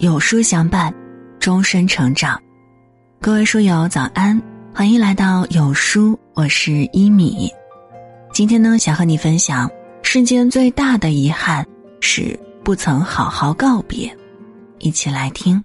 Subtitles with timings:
[0.00, 0.90] 有书相伴，
[1.38, 2.40] 终身成长。
[3.20, 4.40] 各位书友早安，
[4.72, 7.50] 欢迎来到有书，我是一米。
[8.32, 11.66] 今天呢，想和你分享世间最大的遗憾
[12.00, 14.10] 是不曾好好告别。
[14.78, 15.62] 一起来听。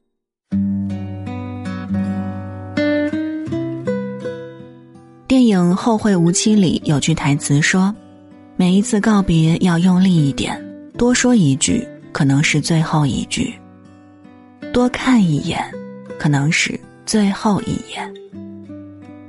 [5.29, 7.95] 电影《后会无期》里有句台词说
[8.57, 10.61] ：“每一次告别要用力一点，
[10.97, 13.53] 多说一句，可能是最后一句。”
[14.75, 15.57] 多看一眼，
[16.19, 18.13] 可能是最后一眼。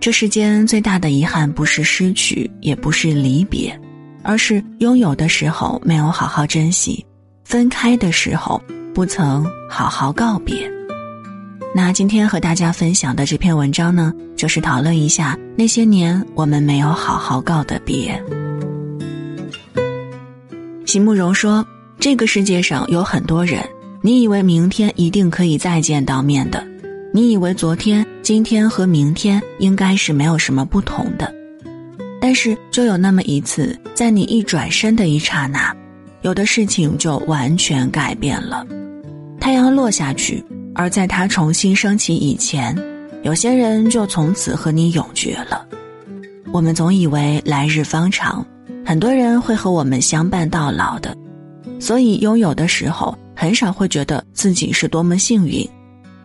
[0.00, 3.80] 这世间最大的遗憾，不是失去，也不是离别，
[4.24, 7.06] 而是拥有的时候没有好好珍惜，
[7.44, 8.60] 分开的时候
[8.92, 10.68] 不曾好好告别。
[11.72, 18.20] 那今天和大家分享的这篇文章呢，就是讨论一下那些年我们没有好好告的别。
[20.84, 21.64] 席慕容说
[22.00, 23.64] ：“这个世界上有很多人。”
[24.02, 26.64] 你以为明天一定可以再见到面的，
[27.12, 31.32] 你以为昨天、今天和明天应该是没有什么不同的，
[32.20, 35.74] 但是就有那么一次，在你一转身的一刹那，
[36.22, 38.66] 有的事情就完全改变了。
[39.40, 40.44] 太阳落下去，
[40.74, 42.76] 而在它重新升起以前，
[43.22, 45.66] 有些人就从此和你永绝了。
[46.52, 48.46] 我们总以为来日方长，
[48.84, 51.16] 很多人会和我们相伴到老的，
[51.86, 53.16] 所以拥有的时候。
[53.38, 55.62] 很少会觉得自己是多么幸运，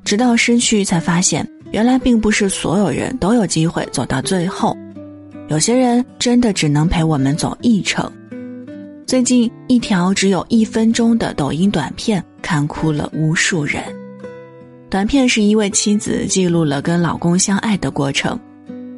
[0.05, 4.73] 直到失去才发现，原来并不是所有人都有机会走到最后，
[5.49, 8.09] 有些人真的只能陪我们走一程。
[9.05, 13.83] 最近一条只有一分钟的抖音短片，看哭了无数人。
[14.89, 18.39] 短片是一位妻子记录了跟老公相爱的过程：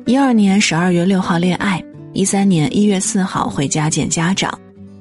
[0.06, 1.84] 一二年十二月六号恋爱，
[2.14, 4.56] 一三年一月四号回家见家长，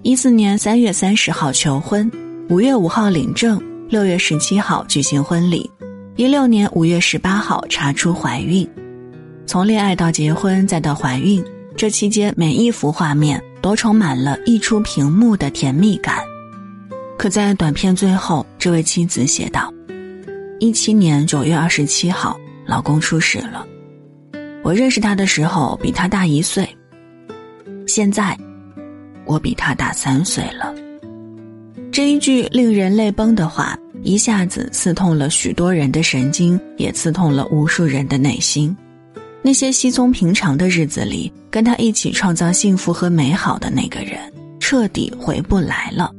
[0.05, 2.11] 一四年三月三十号求婚。
[2.49, 5.71] 五月五号领证，六月十七号举行婚礼，
[6.17, 8.69] 一六年五月十八号查出怀孕。
[9.47, 11.43] 从恋爱到结婚再到怀孕，
[11.77, 16.19] 这期间每一幅画面都充满了溢出屏幕的甜蜜感。
[17.17, 19.73] 可在短片最后，这位妻子写道
[20.59, 22.37] ：“一七年九月二十七号，
[22.67, 23.65] 老公出事了。
[24.65, 26.69] 我认识他的时候比他大一岁，
[27.87, 28.37] 现在
[29.25, 30.75] 我比他大三岁了。”
[31.93, 38.75] 这一句令人泪崩的话，一下子刺痛了许多人的神经，也刺痛了无数人的内心。
[39.43, 44.19] 那些稀松平常的日子里，跟他一起创造幸福和美好的那个人，
[44.59, 46.11] 彻底回不来了，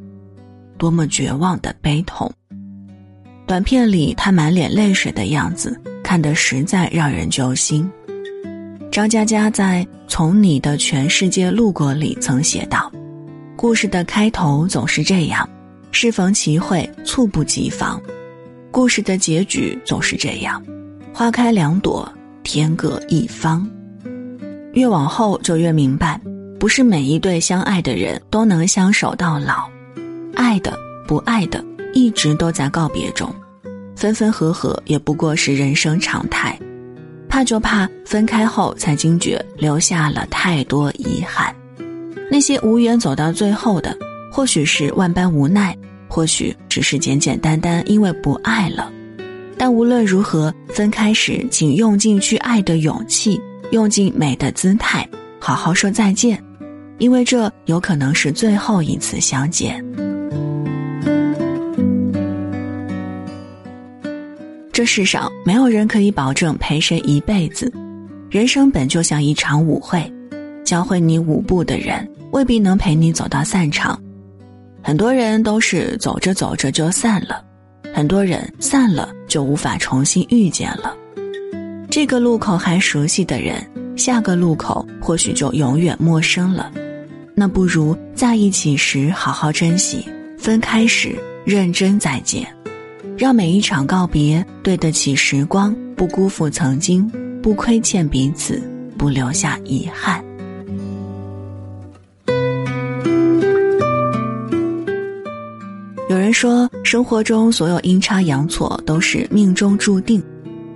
[0.77, 2.31] 多么绝望的悲痛！
[3.47, 7.89] 短片里他满脸泪水的样子，看得实在让人揪心。
[8.93, 12.91] 张嘉佳在《从你的全世界路过》里曾写道
[13.57, 15.49] ：“故事的开头总是这样。”
[15.89, 17.99] 适逢其会，猝不及防。
[18.69, 20.63] 故事的结局总是这样：
[21.11, 22.07] 花开两朵，
[22.43, 23.67] 天各一方。
[24.73, 26.21] 越往后就越明白，
[26.59, 29.67] 不是每一对相爱的人都能相守到老。
[30.35, 30.77] 爱的、
[31.07, 31.65] 不爱的，
[31.95, 33.27] 一直都在告别中。
[33.95, 36.55] 分分合合也不过是人生常态。
[37.33, 41.51] 怕就怕分开后才惊觉，留下了太多遗憾。
[42.29, 43.97] 那些无缘走到最后的。
[44.31, 45.75] 或许是万般无奈，
[46.07, 48.91] 或许只是简简单单因为不爱了。
[49.57, 53.41] 但无论如何，分开时请用尽去爱的勇气，
[53.71, 55.07] 用尽美的姿态，
[55.39, 56.39] 好好说再见，
[56.99, 59.83] 因为这有可能是最后一次相见。
[64.73, 67.71] 这世上没有人可以保证陪谁一辈子，
[68.31, 70.11] 人生本就像一场舞会，
[70.65, 74.01] 教会你舞步的人未必能陪你走到散场。
[74.81, 77.45] 很多人都是走着走着就散了，
[77.93, 80.97] 很多人散了就无法重新遇见了。
[81.87, 83.63] 这个路口还熟悉的人，
[83.95, 86.71] 下个路口或许就永远陌生了。
[87.35, 90.03] 那不如在一起时好好珍惜，
[90.35, 92.47] 分开时认真再见，
[93.17, 97.09] 让每一场告别对得起时光，不辜负曾经，
[97.41, 98.61] 不亏欠彼此，
[98.97, 100.23] 不留下遗憾。
[106.09, 110.21] 有人说，生活中所有阴差阳错都是命中注定，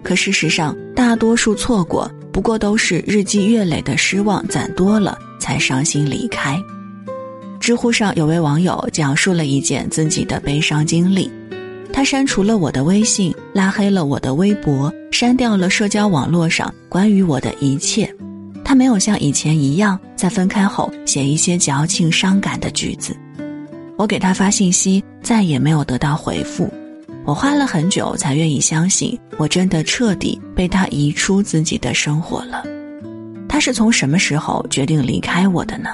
[0.04, 6.58] 可事实上，大多数错过不过都是日积月累的失望攒多了才伤心离开。
[7.60, 11.30] 知乎上有位网友讲述了一件自己的悲伤经历：
[11.98, 18.08] 他删除了我的微信，拉黑了我的微博，删掉了社交网络上关于我的一切。
[18.64, 23.18] 他没有像以前一样在分开后写一些矫情伤感的句子。
[23.98, 26.72] 我给他发信息，再也没有得到回复。
[27.26, 32.64] 我花了很久才愿意相信，我真的彻底被他移出自己的生活了。
[33.50, 35.90] 他是从什么时候决定离开我的呢？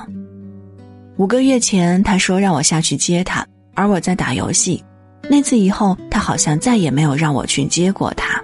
[1.16, 4.84] 五个月前，他说让我下去接他，而我在打游戏。
[5.30, 8.42] 那次以后，他好像再也没有让我去接过他。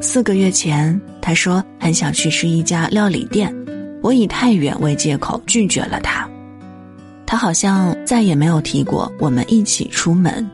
[0.00, 3.54] 四个月前，他说很想去吃一家料理店，
[4.02, 6.28] 我以太远为借口拒绝了他。
[7.26, 10.48] 他好像再也没有提过我们一起出门。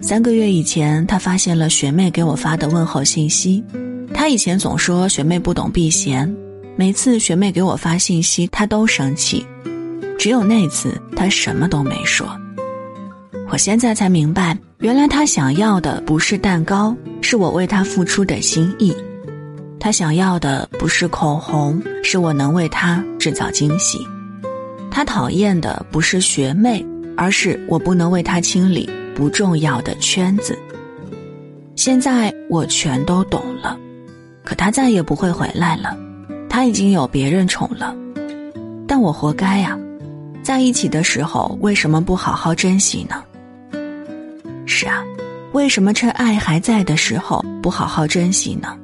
[0.00, 3.64] 三个月以前，他发现了学妹给我发的问候信息。
[4.12, 6.32] 他以前总说学妹不懂避嫌，
[6.76, 9.44] 每次学妹给我发信息，他都生气。
[10.18, 12.28] 只有那次，他什么都没说。
[13.50, 18.92] 我现在才明白，原来他想要的不是蛋糕，是我为他付出的心意；
[19.78, 23.98] 他想要的不是口红，是我能为他制造惊喜；
[24.90, 26.84] 他讨厌的不是学妹，
[27.16, 30.58] 而是我不能为他清理不重要的圈子。
[31.76, 33.78] 现在我全都懂了，
[34.42, 35.96] 可他再也不会回来了，
[36.48, 37.94] 他已经有别人宠了，
[38.88, 39.78] 但我活该呀！
[40.42, 43.22] 在一起的时候，为什么不好好珍惜呢？
[44.76, 45.04] 是啊，
[45.52, 48.76] 为什么趁爱还在的时候不好好珍惜呢？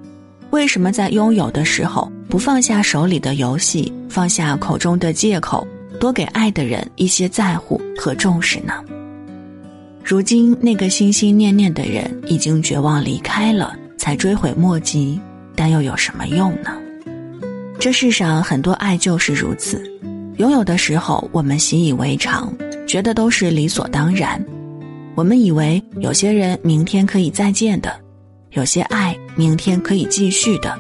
[0.50, 5.66] 为什么在拥有的时候不放下手里的游戏，放下口中的借口，
[5.98, 8.72] 多给爱的人一些在乎和重视呢？
[10.04, 15.20] 如今那个心心念念的人已经绝望离开了，才追悔莫及，
[15.56, 16.70] 但又有什么用呢？
[17.81, 19.82] 这世上很多爱就是如此，
[20.37, 22.52] 拥有的时候我们习以为常，
[22.87, 24.40] 觉得都是理所当然。
[25.14, 27.92] 我们以为有些人明天可以再见的，
[28.52, 30.78] 有些爱明天可以继续的，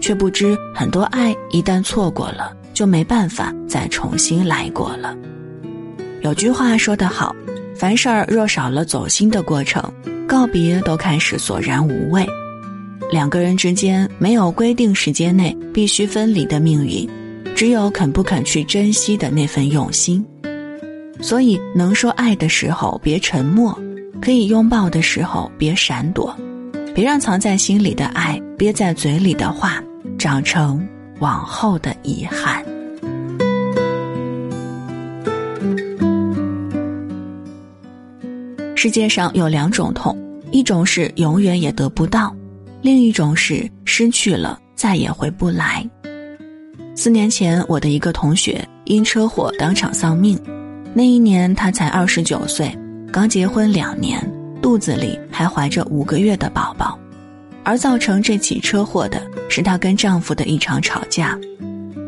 [0.00, 5.16] 却不知很多爱一旦错过了，就没办法再重新来过了。
[6.22, 7.34] 有句话说得好，
[7.74, 9.82] 凡事儿若少了走心的过程，
[10.26, 12.26] 告别都开始索然无味。
[13.12, 17.08] 两个人之间没有规定时间内必须分离的命运，
[17.54, 20.24] 只有肯不肯去珍惜的那份用心。
[21.20, 23.76] 所以，能说爱的时候别沉默，
[24.20, 26.34] 可以拥抱的时候别闪躲，
[26.94, 29.82] 别让藏在心里的爱、憋在嘴里的话，
[30.18, 30.86] 长成
[31.18, 32.64] 往后的遗憾。
[38.76, 40.16] 世界上有两种痛，
[40.52, 42.32] 一种是永远也得不到，
[42.82, 45.84] 另一种是失去了再也回不来。
[46.94, 50.38] 四年前，我的一个同学因车祸当场丧命。
[50.96, 52.74] 那一年，她才二十九岁，
[53.12, 54.18] 刚结婚两年，
[54.62, 56.98] 肚子里还怀着五个月的宝宝。
[57.64, 59.20] 而造成这起车祸的
[59.50, 61.38] 是她跟丈夫的一场吵架。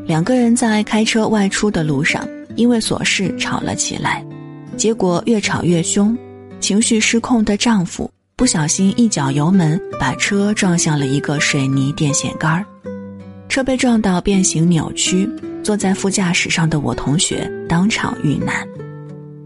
[0.07, 2.27] 两个人在开车外出的路上，
[2.57, 4.25] 因为琐事吵了起来，
[4.75, 6.17] 结果越吵越凶，
[6.59, 12.65] 情绪失控的丈夫不小心一脚油门，把车撞向了一个水泥电线杆儿，
[13.51, 15.29] 车被撞到变形扭曲。
[15.61, 18.67] 坐在副驾驶上的我同学当场遇难，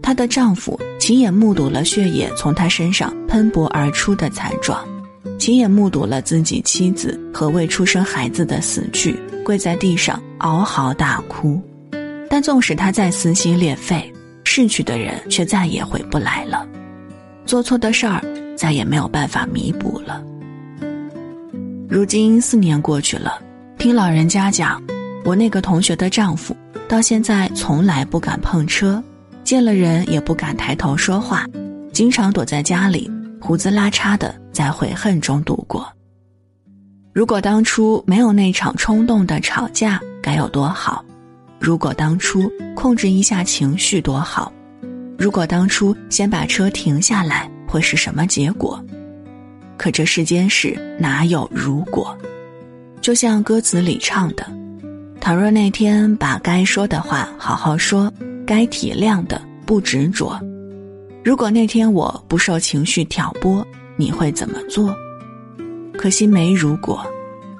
[0.03, 4.85] 她的丈夫亲眼目睹了血液从她身上喷薄而出的惨状，
[5.39, 11.59] 亲眼目睹了自己妻子和未出生孩子的死去，跪在地上嗷嚎大哭。
[12.29, 14.11] 但纵使他再撕心裂肺，
[14.43, 16.67] 逝去的人却再也回不来了，
[17.45, 18.21] 做错的事儿
[18.57, 20.21] 再也没有办法弥补了。
[21.87, 23.39] 如今四年过去了，
[23.77, 24.81] 听老人家讲。
[25.25, 26.53] 我那个同学的丈夫，
[26.85, 29.01] 到现在从来不敢碰车，
[29.43, 31.45] 见了人也不敢抬头说话，
[31.91, 33.09] 经常躲在家里，
[33.39, 35.87] 胡子拉碴的在悔恨中度过。
[37.11, 41.03] 如果当初没有那场冲动的吵架，该有多好；
[41.59, 44.51] 如果当初控制一下情绪，多好；
[45.17, 48.83] 如果当初先把车停下来，会是什么结果？
[49.77, 52.17] 可这世间事哪有如果？
[53.01, 54.47] 就像歌词里唱的。
[55.19, 58.11] 倘若那天把该说的话好好说，
[58.45, 60.39] 该体谅的不执着。
[61.23, 64.95] 如果那天我不受情绪挑拨，你会怎么做？
[65.97, 67.05] 可惜没如果，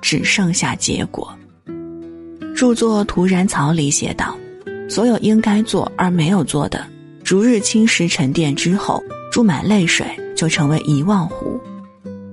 [0.02, 1.34] 只剩下结果。
[2.56, 4.36] 著作《徒然草》里写道
[4.90, 6.86] ：“所有应该做而没有做的，
[7.24, 11.60] 逐日侵蚀沉淀之后，注满泪水，就成为遗忘湖；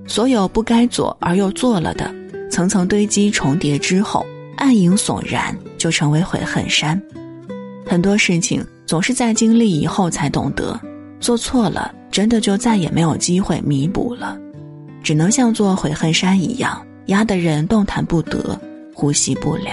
[0.06, 2.12] 所有不该做而又做了的，
[2.50, 4.26] 层层堆积重叠之后。”
[4.56, 7.02] 暗影悚然，就成为悔恨山。
[7.90, 10.80] 很多事情总是在经历以后才懂得，
[11.18, 14.38] 做错了，真的就再也没有机会弥补了，
[15.02, 18.56] 只能像座悔恨山一样，压得人动弹不得，
[18.94, 19.72] 呼吸不了。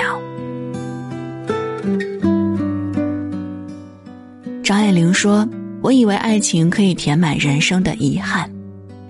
[4.64, 5.48] 张爱玲说
[5.84, 8.50] ：“我以为爱情可以填满人生的遗憾，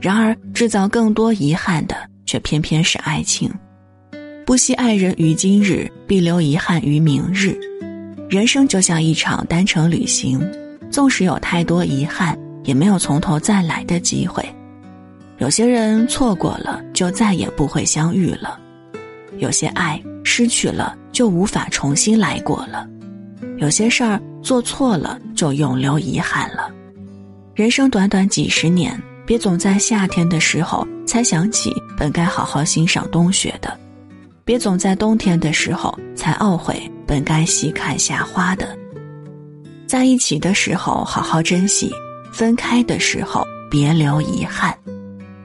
[0.01, 1.95] 然而，制造更多遗憾的
[2.25, 3.49] 却偏偏是爱情。
[4.45, 7.57] 不惜爱人于今日，必留遗憾于明日。
[8.29, 10.39] 人生就像一场单程旅行，
[10.91, 14.43] 纵使有太多遗憾，也没有从头再来的机会。
[15.37, 18.59] 有些人错过了，就再也不会相遇了；
[19.37, 22.85] 有些爱失去了，就无法重新来过了；
[23.59, 26.69] 有些事儿做错了，就永留遗憾了。
[27.55, 28.99] 人生短短几十年。
[29.25, 33.77] 别总在夏天的时候才想起本该好好欣赏冬雪的，
[34.45, 38.77] 别总在冬天的时候才懊悔本该细看夏花的。
[39.87, 41.89] 在一起的时候好好珍惜，
[42.33, 44.77] 分开的时候别留遗憾。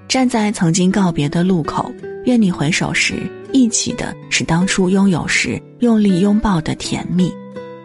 [0.08, 1.90] 站在曾经告别的路口，
[2.26, 3.14] 愿你回首时
[3.52, 7.32] 忆起的是当初拥有时用力拥抱的甜蜜，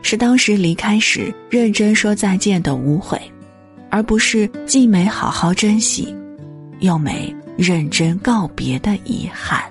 [0.01, 3.21] 是当时离开时认真说再见的无悔。
[3.89, 6.13] 而不是既没好好珍惜，
[6.79, 9.63] 又没认真告别的遗憾。